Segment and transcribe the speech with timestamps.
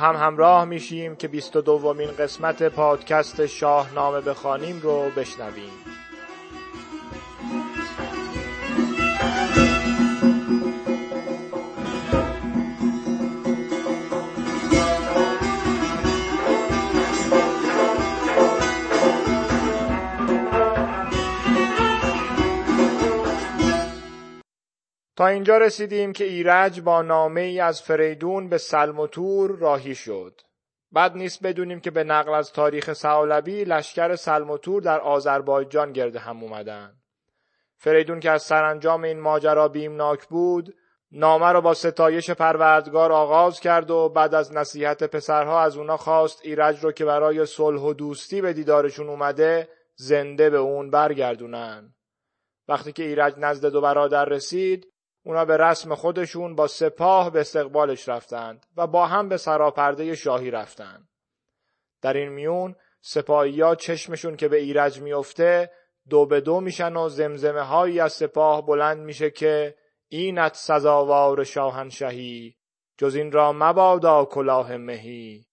[0.00, 5.89] هم همراه میشیم که بیست و دومین قسمت پادکست شاهنامه بخوانیم رو بشنویم.
[25.20, 29.94] تا اینجا رسیدیم که ایرج با نامه ای از فریدون به سلم و تور راهی
[29.94, 30.40] شد.
[30.94, 35.92] بد نیست بدونیم که به نقل از تاریخ سعالبی لشکر سلم و تور در آذربایجان
[35.92, 36.92] گرد هم اومدن.
[37.76, 40.74] فریدون که از سرانجام این ماجرا بیمناک بود،
[41.12, 46.40] نامه را با ستایش پروردگار آغاز کرد و بعد از نصیحت پسرها از اونا خواست
[46.42, 51.94] ایرج رو که برای صلح و دوستی به دیدارشون اومده زنده به اون برگردونن.
[52.68, 54.89] وقتی که ایرج نزد دو برادر رسید
[55.22, 60.50] اونا به رسم خودشون با سپاه به استقبالش رفتند و با هم به سراپرده شاهی
[60.50, 61.08] رفتند.
[62.02, 65.70] در این میون سپاهیا چشمشون که به ایرج میفته
[66.08, 69.74] دو به دو میشن و زمزمه هایی از سپاه بلند میشه که
[70.08, 72.56] اینت سزاوار شاهنشهی
[72.98, 75.46] جز این را مبادا کلاه مهی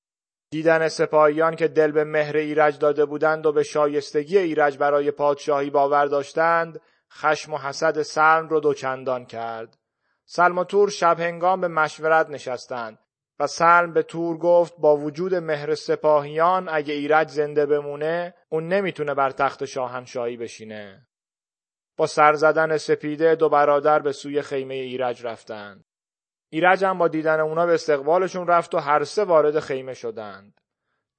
[0.51, 5.69] دیدن سپاهیان که دل به مهر ایرج داده بودند و به شایستگی ایرج برای پادشاهی
[5.69, 6.81] باور داشتند
[7.13, 9.77] خشم و حسد سلم رو دوچندان کرد.
[10.25, 12.99] سلم و تور شب هنگام به مشورت نشستند
[13.39, 19.13] و سلم به تور گفت با وجود مهر سپاهیان اگه ایرج زنده بمونه اون نمی‌تونه
[19.13, 21.07] بر تخت شاهنشاهی بشینه.
[21.97, 25.85] با سر زدن سپیده دو برادر به سوی خیمه ایرج رفتند.
[26.49, 30.61] ایرج هم با دیدن اونا به استقبالشون رفت و هر سه وارد خیمه شدند.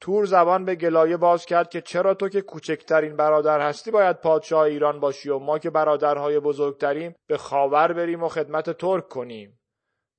[0.01, 4.63] تور زبان به گلایه باز کرد که چرا تو که کوچکترین برادر هستی باید پادشاه
[4.63, 9.61] ایران باشی و ما که برادرهای بزرگتریم به خاور بریم و خدمت ترک کنیم.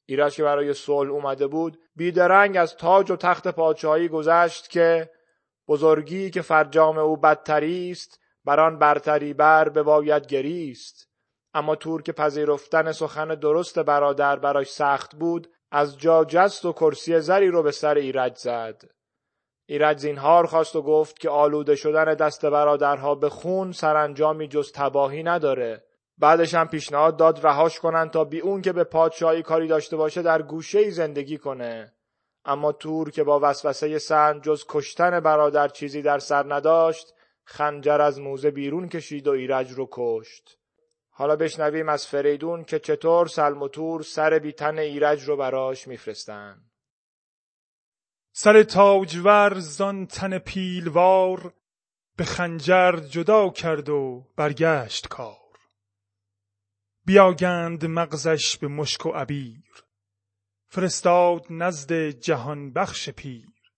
[0.05, 5.09] ایرج که برای صلح اومده بود بیدرنگ از تاج و تخت پادشاهی گذشت که
[5.67, 11.09] بزرگی که فرجام او بدتری است بر آن برتری بر بباید گریست.
[11.53, 17.19] اما تور که پذیرفتن سخن درست برادر براش سخت بود از جا جست و کرسی
[17.19, 18.81] زری رو به سر ایرج زد.
[19.71, 25.23] ایرج زینهار خواست و گفت که آلوده شدن دست برادرها به خون سرانجامی جز تباهی
[25.23, 25.83] نداره.
[26.17, 30.21] بعدش هم پیشنهاد داد رهاش کنن تا بی اون که به پادشاهی کاری داشته باشه
[30.21, 31.93] در گوشه زندگی کنه.
[32.45, 37.13] اما تور که با وسوسه سن جز کشتن برادر چیزی در سر نداشت
[37.43, 40.57] خنجر از موزه بیرون کشید و ایرج رو کشت.
[41.09, 46.68] حالا بشنویم از فریدون که چطور سلم و تور سر بیتن ایرج رو براش میفرستن.
[48.41, 51.53] سر تاجور زان تن پیلوار
[52.17, 55.59] به خنجر جدا کرد و برگشت کار.
[57.05, 59.83] بیاگند مغزش به مشک و عبیر
[60.67, 63.71] فرستاد نزد جهان بخش پیر.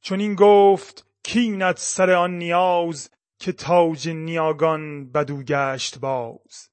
[0.00, 6.70] چون این گفت کینت سر آن نیاز که تاج نیاگان بدو گشت باز.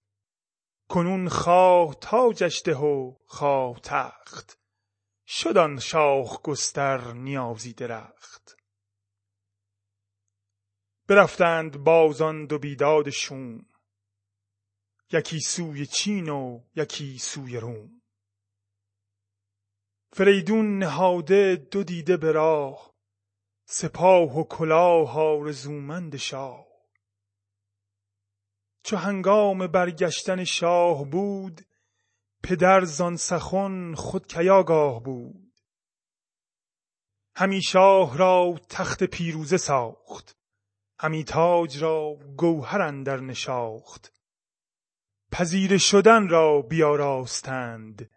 [0.89, 4.62] کنون خواه تاجش ده و خواه تخت.
[5.35, 8.57] شد شاخ گستر نیازی درخت.
[11.07, 13.65] برفتند بازان دو بیداد شوم.
[15.11, 18.01] یکی سوی چین و یکی سوی روم.
[20.11, 22.93] فریدون نهاده دو دیده به راه
[23.65, 26.67] سپاه و کلاه آرزومند شاه.
[28.83, 31.61] چو هنگام برگشتن شاه بود
[32.43, 35.53] پدر زان سخن خود کیاگاه بود.
[37.35, 40.37] همی شاه را تخت پیروزه ساخت.
[40.99, 44.13] همی تاج را گوهر اندر نشاخت.
[45.31, 48.09] پذیر شدن را بیاراستند.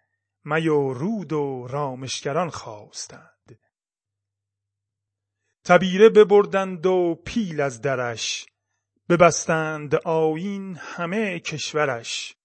[0.44, 3.58] می و رود و رامشگران خواستند.
[5.64, 8.46] تبیره ببردند و پیل از درش.
[9.08, 12.35] ببستند آیین همه کشورش.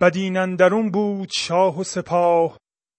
[0.00, 0.56] بدین
[0.90, 2.58] بود شاه و سپاه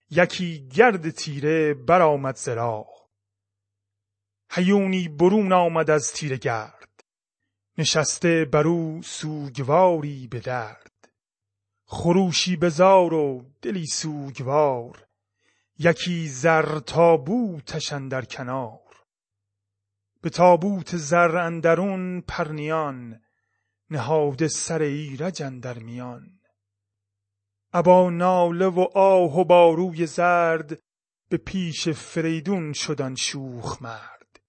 [0.09, 3.09] یکی گرد تیره برآمد ز راه.
[4.51, 7.03] هیونی برون آمد از تیره گرد
[7.77, 11.09] نشسته بر او سوگواری به درد.
[11.85, 15.07] خروشی بزار و دلی سوگوار
[15.79, 18.79] یکی زر تابوتش اندر کنار.
[20.21, 23.21] به تابوت زر اندرون پرنیان
[23.89, 26.40] نهاده سر ایرج اندر میان.
[27.73, 30.81] ابا ناله و آه و باروی زرد
[31.29, 34.39] به پیش فریدون شدن شوخ مرد.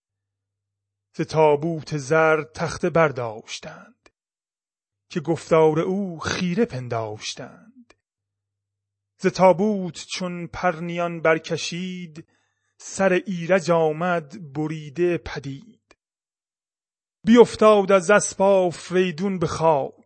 [1.16, 4.08] ز تابوت زر تخته برداشتند
[5.10, 7.94] که گفتار او خیره پنداشتند.
[9.18, 12.28] ز تابوت چون پرنیان برکشید
[12.78, 15.96] سر ایرج آمد بریده پدید.
[17.24, 20.01] بیافتاد از اسب فریدون به خاک.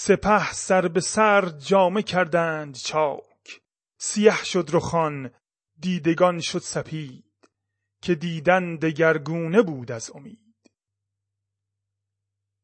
[0.00, 3.60] سپه سر به سر جامه کردند چاک.
[3.98, 5.30] سیه شد رخان
[5.78, 7.48] دیدگان شد سپید
[8.02, 10.70] که دیدن دگرگونه بود از امید.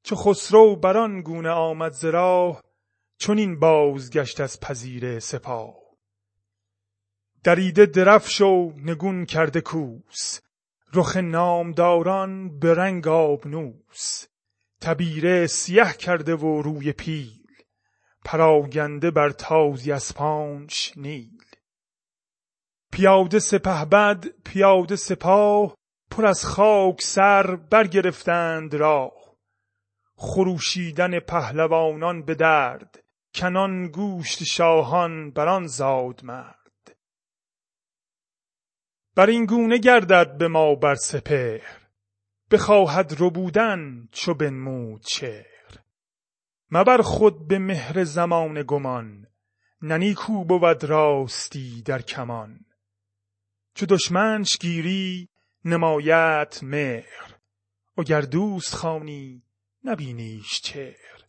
[0.02, 2.62] چو خسرو بران گونه آمد ز راه
[3.18, 5.76] چنین بازگشت از پذیره سپاه.
[7.44, 10.40] دریده درفش و نگون کرده کوس
[10.92, 14.33] رخ نامداران به رنگ آبنوس.
[14.80, 17.44] تبیره سیه کرده و روی پیل
[18.24, 21.44] پراگنده بر تازی اسپانش نیل.
[22.92, 25.76] پیاده سپهبد پیاده سپاه
[26.10, 29.36] پر از خاک سر برگرفتند راه.
[30.16, 33.04] خروشیدن پهلوانان به درد
[33.34, 36.96] کنان گوشت شاهان بران زاد مرد.
[39.16, 41.83] بر این گونه گردد به ما بر سپهر.
[42.54, 45.78] بخواهد ربودن چو بنمود چهر.
[46.70, 49.26] مبر خود به مهر زمانه گمان
[49.82, 52.60] نه نیکو بود راستی در کمان.
[53.74, 55.28] چو دشمنش گیری
[55.64, 57.34] نمایت مهر.
[57.98, 59.42] وگر دوست خوانی
[59.84, 61.24] نبینیش چهر.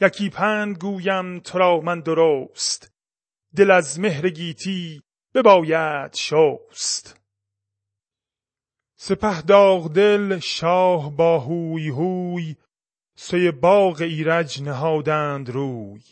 [0.00, 2.92] یکی پند گویم تو را من درست
[3.56, 5.02] دل از مهر گیتی
[5.34, 7.17] بباید شست.
[9.00, 12.56] سپهدار دل شاه با هوی هوی
[13.16, 16.02] سوی باغ ایرج نهادند روی.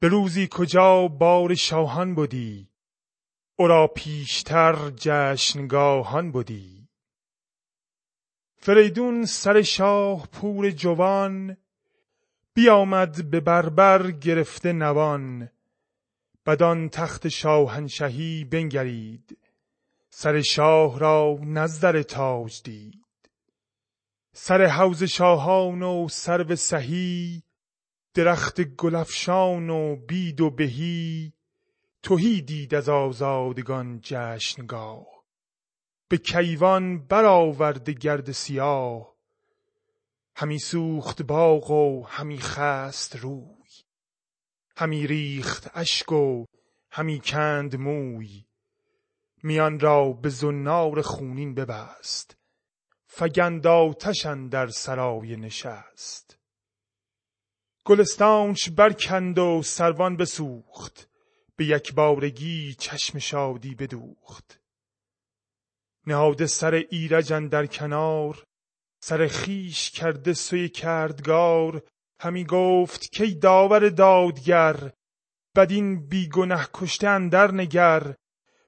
[0.00, 2.68] به روزی کجا بار شاهان بدی
[3.56, 6.88] او را پیشتر جشنگاهان بدی.
[8.56, 11.56] فریدون سر شاه پور جوان
[12.54, 15.50] بیامد به بربر گرفته نوان.
[16.46, 19.38] بدان تخت شاهنشهی بنگرید
[20.18, 23.04] سر شاه را نزدر تاج دید.
[24.32, 27.42] سر حوز شاهان و سرو سهی
[28.14, 31.32] درخت گلفشان و بید و بهی
[32.02, 35.06] تهی دید از آزادگان جشنگاه.
[36.08, 39.14] به کیوان برآورده گرد سیاه
[40.36, 43.70] همی سوخت باغ و همی خست روی.
[44.76, 46.44] همی ریخت اشک و
[46.90, 48.46] همی کند موی.
[49.42, 52.36] میان را به زنار خونین ببست
[53.06, 56.38] فگند آتش اندر سرای نشست.
[57.84, 61.08] گلستانش برکند و سروان بسوخت
[61.56, 64.60] به یکبارگی چشم شادی بدوخت.
[66.06, 68.44] نهاده سر ایرج اندر کنار
[69.00, 71.82] سر خویش کرده سوی کردگار
[72.20, 74.92] همی گفت کای داور دادگر
[75.56, 78.14] بدین بی گنه کشته اندر نگر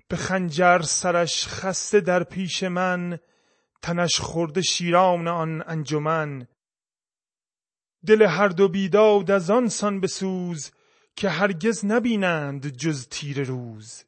[0.09, 3.19] به خنجر سرش خسته در پیش من
[3.83, 6.47] تنش خورده شیران آن انجمن.
[8.07, 10.71] دل هر دو بیداد از آن سان بسوز
[11.17, 14.05] که هرگز نبینند جز تیر روز.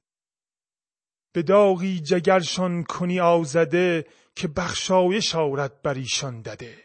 [1.33, 6.85] به داغی جگرشان کنی آزده که بخشایش آرد بر ایشان دده.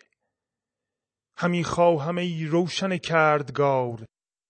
[1.37, 4.05] همی خواهم ای روشن کردگار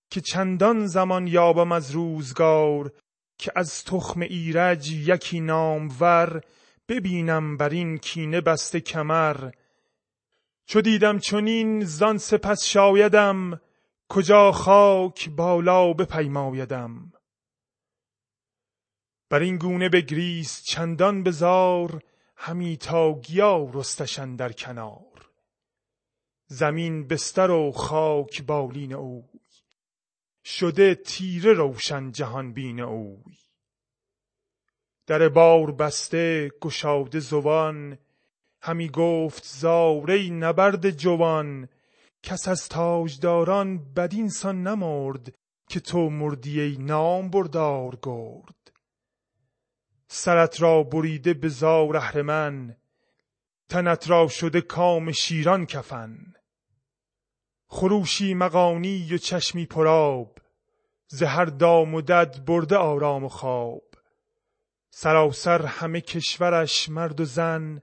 [0.09, 2.91] که چندان زمان یابم از روزگار
[3.37, 6.41] که از تخم ایرج یکی نامور
[6.89, 9.51] ببینم بر این کینه بسته کمر.
[10.65, 13.61] چو دیدم چنین زان سپس شایدم
[14.09, 17.11] کجا خاک بالا بپیمایدم.
[19.29, 22.03] بر این گونه بگریست چندان بزار
[22.37, 25.29] همی تا گیا رستش در کنار.
[26.47, 29.34] زمین بستر و خاک بالین اوی
[30.45, 33.37] شده تیره روشن جهان بین اوی.
[35.07, 37.97] در بار بسته گشاده زبان
[38.61, 41.69] همی گفت زار ای نبرد جوان
[42.23, 45.35] کس از تاجداران بدین سان نمرد
[45.69, 48.71] که تو مردی ای نامبردار گرد.
[50.07, 52.75] سرت را بریده به زار اهرمن
[53.69, 56.33] تنت را شده کام شیران کفن.
[57.75, 60.37] خروشی مغانی و چشمی پرآب
[61.07, 63.83] ز هر دام و دد برده آرام و خواب.
[64.89, 67.81] سراسر همه کشورش مرد و زن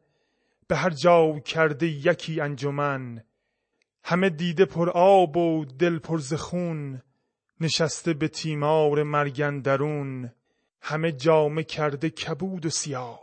[0.68, 3.24] به هر جا کرده یکی انجمن.
[4.04, 7.02] همه دیده پر آب و دل پر ز خون
[7.60, 10.32] نشسته به تیمار مرگ اندرون.
[10.80, 13.20] همه جامه کرده کبود و سیاه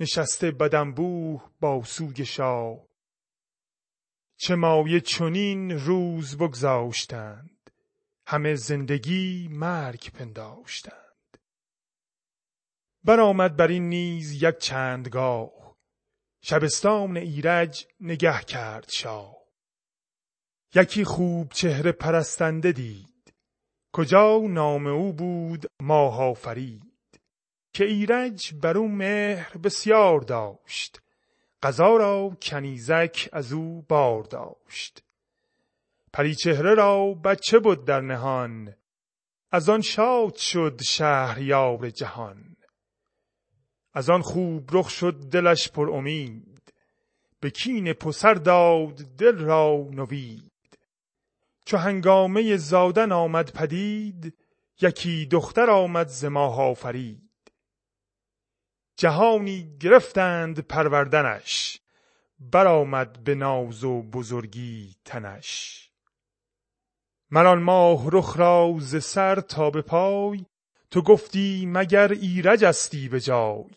[0.00, 2.93] نشسته بدانبوه با سوگ شاه.
[4.44, 7.70] چه مایه چنین روز بگذاشتند.
[8.26, 11.38] همه زندگی مرگ پنداشتند.
[13.04, 15.76] برآمد بر این نیز یک چندگاه.
[16.42, 19.36] شبستان ایرج نگه کرد شاه.
[20.74, 23.34] یکی خوب چهره پرستنده دید.
[23.92, 27.20] کجا نام او بود؟ ماه آفرید
[27.72, 31.03] که ایرج بر او مهر بسیار داشت.
[31.64, 35.02] قضا را کنیزک از او بار داشت
[36.12, 38.74] پریچهره را بچه بود در نهان.
[39.50, 42.56] از آن شاد شد شهریار جهان.
[43.92, 46.72] از آن خوب رخ شد دلش پر امید.
[47.40, 50.78] به کین پسر داد دل را نوید.
[51.66, 54.34] چو هنگامه زادن آمد پدید
[54.80, 57.23] یکی دختر آمد ز ماه آفرید.
[58.96, 61.80] جهانی گرفتند پروردنش
[62.38, 65.80] برآمد به ناز و بزرگی تنش.
[67.30, 70.44] مر آن ماه رخ را ز سر تا به پای
[70.90, 73.70] تو گفتی مگر ایرجستی به جای؟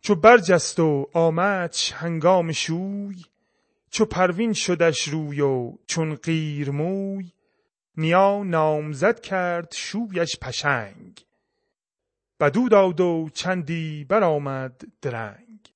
[0.00, 3.24] چو برجست و آمدش هنگام شوی
[3.90, 7.32] چو پروین شدش روی و چون قیر موی
[7.96, 11.24] نیا نامزد کرد شویش پشنگ.
[12.40, 15.74] بدو داد و چندی برآمد درنگ.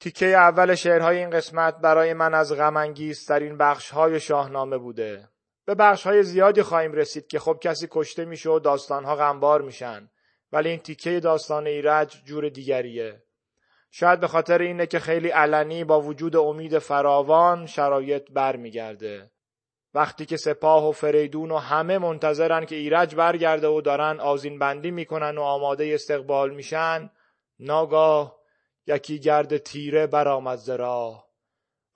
[0.00, 2.92] تیکه اول شعرهای این قسمت برای من از غم
[3.28, 5.28] ترین بخش های شاهنامه بوده.
[5.64, 9.62] به بخش های زیادی خواهیم رسید که خب کسی کشته میشه و داستان ها غمبار
[9.62, 10.10] میشن.
[10.52, 13.22] ولی این تیکه داستان ایرج جور دیگریه.
[13.90, 19.30] شاید به خاطر اینه که خیلی علنی با وجود امید فراوان شرایط برمیگرده.
[19.94, 24.90] وقتی که سپاه و فریدون و همه منتظرن که ایرج برگرده و دارن آزین بندی
[24.90, 27.10] می‌کنن و آماده استقبال میشن
[27.58, 28.42] ناگاه
[28.86, 31.32] یکی گرد تیره برآمد ز راه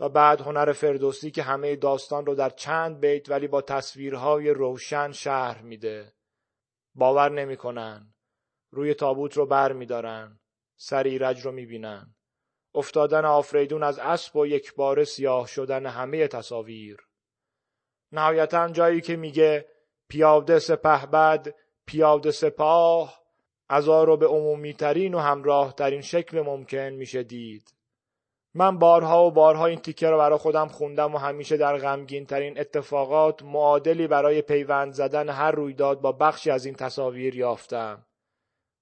[0.01, 5.13] و بعد هنر فردوسی که همه داستان رو در چند بیت ولی با تصویرهای روشن
[5.13, 6.13] شهر میده.
[6.95, 8.15] باور نمی‌کنن.
[8.71, 10.41] روی تابوت رو بر میدارن.
[10.77, 12.15] سر ایرج رو می‌بینن.
[12.75, 17.07] افتادن آفریدون از اسب و یک بار سیاه شدن همه تصاویر.
[18.19, 19.67] نهایتا جایی که میگه
[20.09, 21.55] پیاده سپه بد
[21.87, 23.21] پیاده سپاه
[23.69, 27.75] ازا رو به عمومی ترین و همراه ترین شکل ممکن میشه دید.
[28.55, 32.61] من بارها و بارها این تیکه رو برای خودم خوندم و همیشه در غمگین ترین
[32.61, 38.07] اتفاقات معادلی برای پیوند زدن هر رویداد با بخشی از این تصاویر یافتم.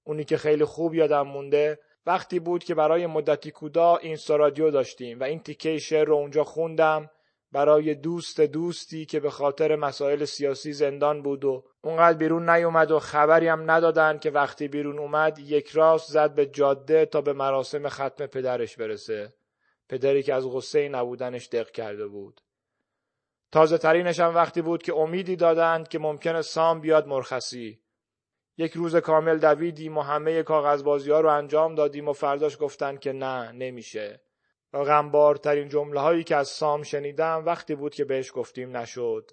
[0.03, 5.19] اونی که خیلی خوب یادم مونده وقتی بود که برای مدتی کودا این رادیو داشتیم
[5.19, 7.09] و این تیکه شعر رو اونجا خوندم
[7.51, 12.99] برای دوست دوستی که به خاطر مسائل سیاسی زندان بود و اونقدر بیرون نیومد و
[12.99, 17.89] خبری هم ندادن که وقتی بیرون اومد یک راست زد به جاده تا به مراسم
[17.89, 19.33] ختم پدرش برسه.
[19.89, 22.41] پدری که از غصه نبودنش دق کرده بود.
[23.51, 27.81] تازه ترینش هم وقتی بود که امیدی دادند که ممکنه سام بیاد مرخصی.
[28.57, 33.13] یک روز کامل دویدیم و همه کاغذبازی ها رو انجام دادیم و فرداش گفتن که
[33.13, 34.24] نه نمیشه.
[34.83, 39.31] غمبارترین جمله هایی که از سام شنیدم وقتی بود که بهش گفتیم نشد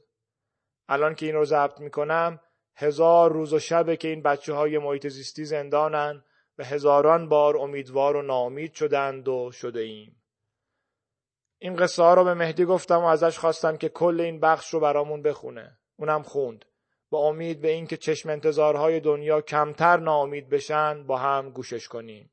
[0.89, 2.41] الان که این رو ضبط می‌کنم
[2.77, 6.25] هزار روز و شبه که این بچه های محیط زیستی زندانن
[6.59, 10.23] و هزاران بار امیدوار و ناامید شدند و شده ایم.
[11.59, 14.81] این قصه ها رو به مهدی گفتم و ازش خواستم که کل این بخش رو
[14.81, 15.79] برامون بخونه.
[15.97, 16.65] اونم خوند.
[17.11, 22.31] با امید به اینکه چشم انتظارهای دنیا کمتر ناامید بشن با هم گوشش کنیم.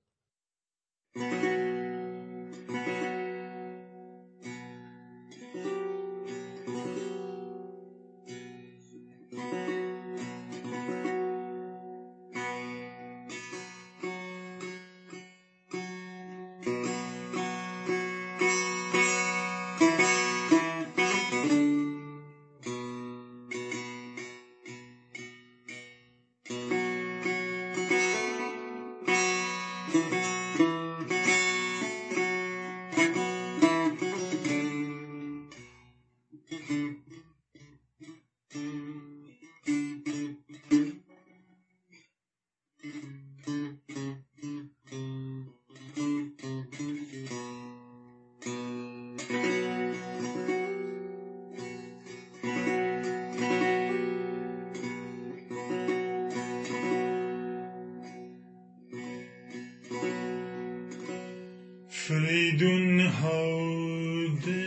[62.10, 64.60] فریدون نهاده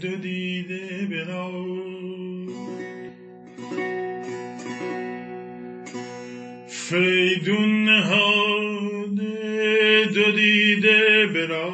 [0.00, 1.50] دو دیده برا
[6.68, 9.34] فریدون نهاده
[10.14, 11.72] دو دیده برا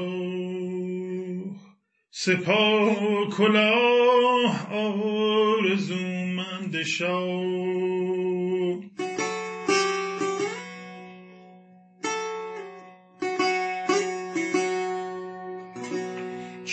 [2.10, 7.93] سپاه کلاه آرزومند شاه.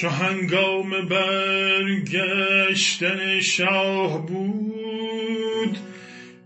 [0.02, 2.30] چو هنگام برگشتن
[3.40, 5.78] شاه بود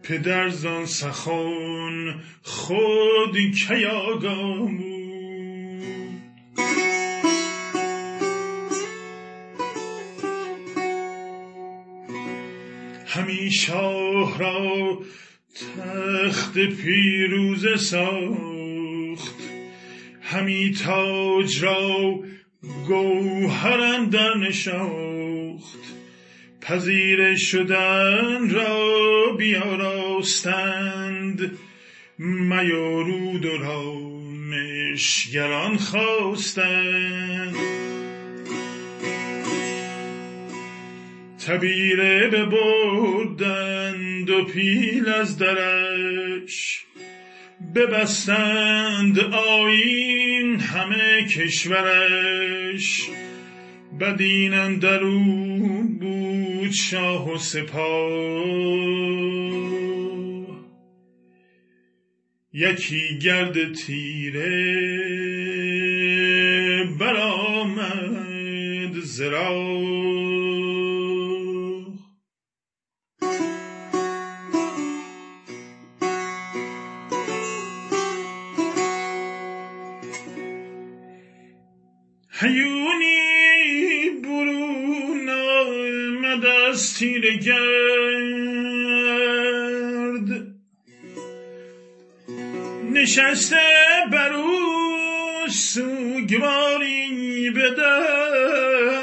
[0.03, 4.83] پدر زان سخن خود کی بود؟
[13.05, 14.99] همی شاه را
[15.55, 19.35] تخت پیروز ساخت
[20.21, 22.19] همی تاج را
[22.87, 25.79] گوهر در نشاخت.
[26.61, 31.51] پذیر شدن را بیاراستند.
[32.17, 37.55] میارود و رامشگران خواستند.
[41.47, 46.84] تبیره ببردند و پیل از درش.
[47.75, 53.09] ببستند آین همه کشورش.
[53.99, 55.19] بدین اندرو
[55.99, 58.75] بود شاه و سپاه.
[62.53, 64.55] یکی گرد تیره
[66.99, 70.14] برآمد زرا
[87.35, 88.75] گرد
[92.93, 93.61] نشسته
[94.11, 94.75] برو
[95.49, 97.05] سوگواری
[97.55, 98.95] بدرد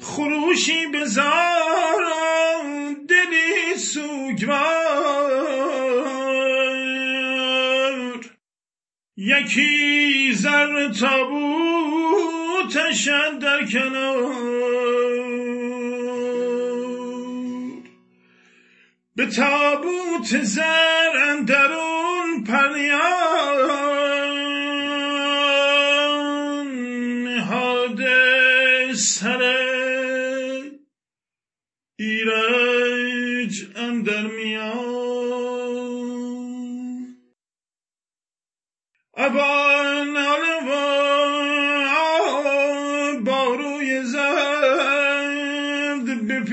[0.00, 2.04] خروشی بزار
[3.08, 4.92] دلی سوگوار.
[9.16, 11.42] یکی زر تابوتش
[13.40, 14.71] در کنار.
[19.36, 23.88] تابوت زر اندرون پریان
[27.24, 29.42] نهاده سر
[31.98, 34.92] ایرج اندر میان.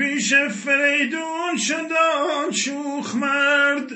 [0.00, 1.99] پیش فریدون شدان
[2.52, 3.90] شوخ مرد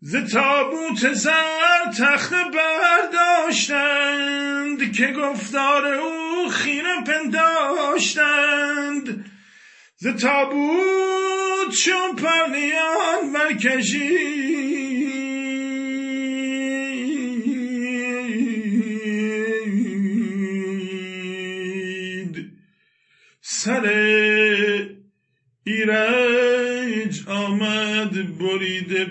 [0.00, 3.72] ز تابوت زر تخت برداشتند
[4.92, 8.44] که گفتار او خیره پنداشتند.
[9.96, 14.73] ز تابوت چون پرنیان برکشید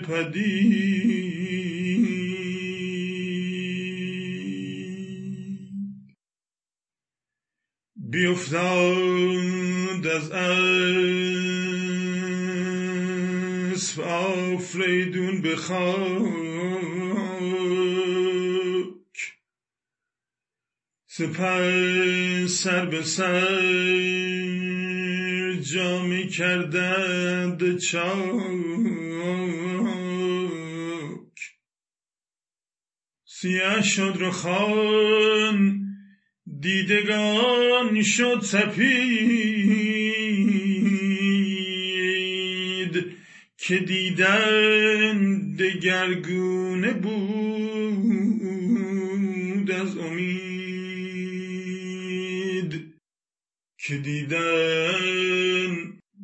[0.06, 1.64] پدید
[7.96, 10.30] بیفتاد از
[13.74, 16.24] اسب آفریدون به خاک.
[22.48, 24.73] سر به سر.
[25.60, 28.14] جا می کردند چاک.
[33.24, 35.80] سیاه شد رخان
[36.60, 39.74] دیدگان شد سپید.
[43.66, 48.13] که دیدن دگرگونه بود.
[53.86, 55.74] که دیدن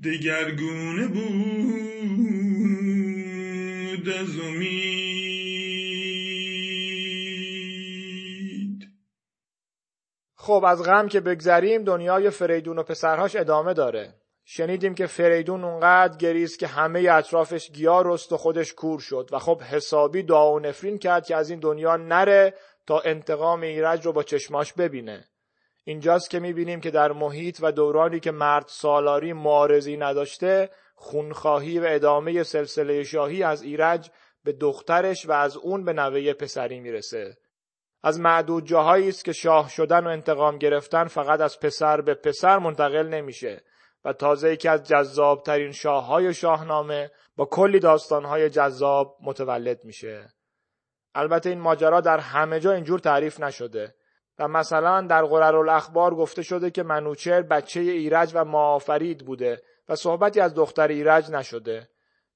[0.04, 1.28] دگرگونه بود
[4.08, 4.90] از امید.
[10.36, 14.14] خب از غم که بگذریم دنیای فریدون و پسرهاش ادامه داره.
[14.44, 19.38] شنیدیم که فریدون اونقدر گریست که همه اطرافش گیا رست و خودش کور شد و
[19.38, 22.54] خب حسابی دعا و نفرین کرد که از این دنیا نره
[22.86, 25.29] تا انتقام ایرج رو با چشماش ببینه.
[25.84, 31.84] اینجاست که می‌بینیم که در محیط و دورانی که مرد سالاری معارضی نداشته خونخواهی و
[31.88, 34.10] ادامه سلسله شاهی از ایرج
[34.44, 37.36] به دخترش و از اون به نوه پسری می‌رسه.
[38.02, 42.58] از معدود جاهایی است که شاه شدن و انتقام گرفتن فقط از پسر به پسر
[42.58, 43.62] منتقل نمیشه
[44.04, 50.34] و تازه یکی از جذابترین شاههای شاهنامه با کلی داستانهای جذاب متولد میشه.
[51.14, 53.94] البته این ماجرا در همه جا اینجور تعریف نشده.
[54.40, 60.40] و مثلا در الاخبار گفته شده که منوچر بچه ایرج و معافرید بوده و صحبتی
[60.40, 61.88] از دختر ایرج نشده.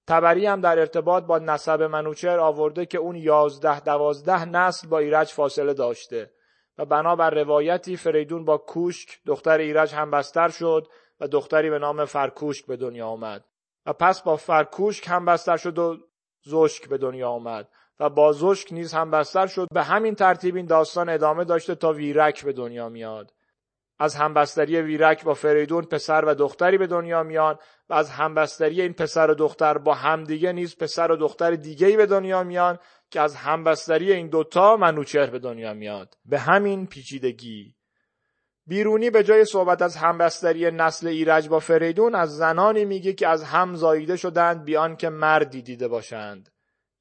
[0.07, 5.33] تبری هم در ارتباط با نسب منوچر آورده که اون یازده دوازده نسل با ایرج
[5.33, 6.31] فاصله داشته
[6.79, 10.89] و بنابر روایتی فریدون با کوشک دختر ایرج هم بستر شد
[11.21, 13.45] و دختری به نام فرکوشک به دنیا آمد.
[13.87, 15.97] و پس با فرکوشک هم بستر شد و
[16.43, 17.69] زوشک به دنیا آمد.
[18.01, 19.69] و با زوشک نیز هم بستر شد.
[19.75, 23.33] به همین ترتیب این داستان ادامه داشته تا ویرک به دنیا میاد.
[23.99, 28.93] از همبستری ویرک با فریدون پسر و دختری به دنیا میان و از همبستری این
[28.93, 32.79] پسر و دختر با همدیگه نیز پسر و دختر دیگه به دنیا میان
[33.11, 36.15] که از همبستری این دوتا منوچهر به دنیا میاد.
[36.25, 37.75] به همین پیچیدگی.
[38.67, 43.45] بیرونی به جای صحبت از همبستری نسل ایرج با فریدون از زنانی میگه که از
[43.45, 46.54] هم زاییده شدند بیان که مردی دیده باشند.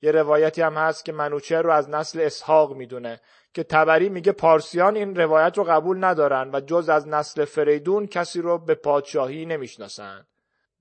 [0.04, 3.20] یه روایتی هم هست که منوچهر رو از نسل اسحاق می‌دونه
[3.54, 8.42] که تبری میگه پارسیان این روایت رو قبول ندارن و جز از نسل فریدون کسی
[8.42, 10.26] رو به پادشاهی نمی‌شناسن.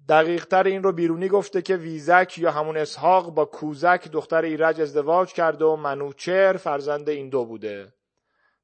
[0.08, 4.80] دقیق تر این رو بیرونی گفته که ویزک یا همون اسحاق با کوزک دختر ایرج
[4.80, 7.92] ازدواج کرده و منوچر فرزند این دو بوده.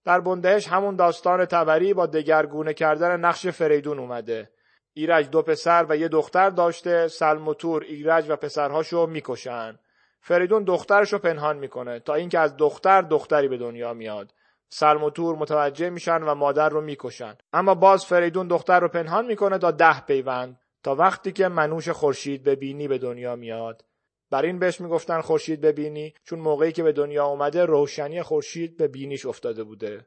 [0.05, 4.51] در بندهش همون داستان تبری با دگرگونه کردن نقش فریدون اومده.
[4.95, 9.79] ایرج دو پسر و یه دختر داشته سلموتور ایرج و پسرهاشو می‌کشن.
[10.21, 14.35] فریدون دخترش رو پنهان می‌کنه تا اینکه از دختر دختری به دنیا میاد.
[14.69, 17.37] سلم و تور متوجه میشن و مادر رو می‌کشن.
[17.53, 22.45] اما باز فریدون دختر رو پنهان می‌کنه تا ده پیوند تا وقتی که منوش خورشید
[22.45, 23.85] ببینی به دنیا میاد.
[24.31, 28.89] بر این بهش می‌گفتن خورشید ببینی چون موقعی که به دنیا اومده روشنی خورشید به
[28.89, 30.07] بینیش افتاده بوده.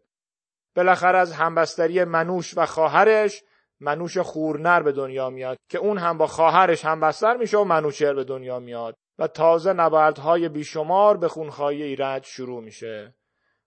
[0.76, 3.44] بالاخره از همبستری منوش و خواهرش
[3.80, 8.24] منوش خورنر به دنیا میاد که اون هم با خواهرش همبستر میشه و منوچر به
[8.24, 8.96] دنیا میاد.
[9.22, 13.16] و تازه نبردهای بیشمار به خونخواهی ایرج شروع میشه.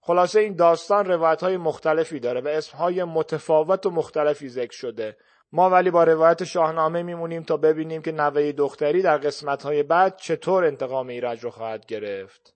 [0.01, 5.17] خلاصه این داستان روایت های مختلفی داره و اسمهای متفاوت و مختلفی ذکر شده.
[5.53, 10.17] ما ولی با روایت شاهنامه میمونیم تا ببینیم که نوه دختری در قسمت های بعد
[10.17, 12.55] چطور انتقام ایرج رو خواهد گرفت.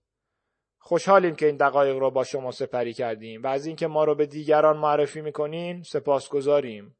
[0.78, 4.26] خوشحالیم که این دقایق رو با شما سپری کردیم و از اینکه ما رو به
[4.26, 6.96] دیگران معرفی می‌کنین سپاسگزاریم.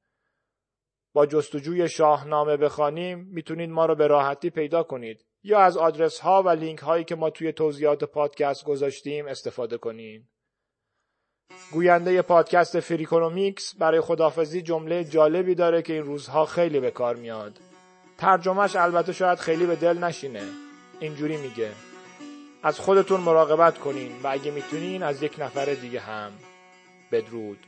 [1.13, 5.25] با جستجوی شاهنامه بخوانیم می‌تونید ما رو به راحتی پیدا کنید.
[5.49, 10.29] یا از آدرس ها و لینک هایی که ما توی توضیحات پادکست گذاشتیم استفاده کنین.
[11.73, 17.59] گوینده پادکست Freakonomics برای خدافظی جمله جالبی داره که این روزها خیلی به کار میاد.
[18.19, 20.45] ترجمهش البته شاید خیلی به دل نشینه.
[21.01, 21.71] اینجوری میگه
[22.63, 26.33] از خودتون مراقبت کنین و اگه می‌تونین از یک نفر دیگه هم
[27.13, 27.59] بدرود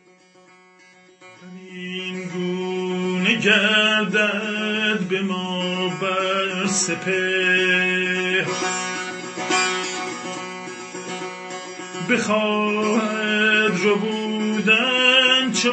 [1.42, 8.46] این گونه گردد به ما بر سپه
[12.10, 15.72] بخواهد رو بودن چو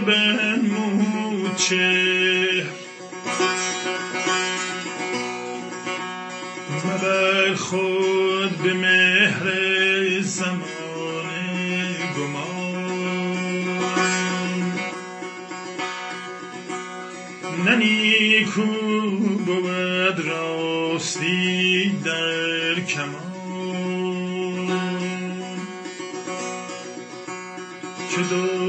[0.62, 2.66] موچه
[6.86, 8.74] مبر خود به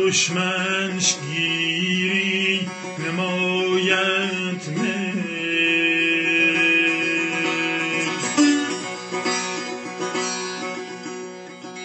[0.09, 2.61] دشمنش گیری
[3.07, 4.65] نمایت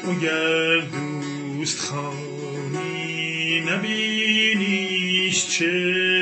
[0.09, 6.12] اگر دوست خانی نبینیش چه